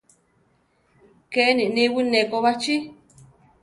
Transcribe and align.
Keni 1.31 1.63
niwí 1.73 2.01
neko 2.11 2.37
bachí. 2.45 2.75